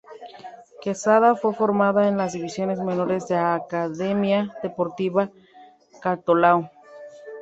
Quezada 0.81 1.35
fue 1.35 1.53
formado 1.53 2.01
en 2.01 2.17
las 2.17 2.33
divisiones 2.33 2.79
menores 2.79 3.27
del 3.27 3.37
Academia 3.37 4.51
Deportiva 4.63 5.29
Cantolao. 6.01 6.71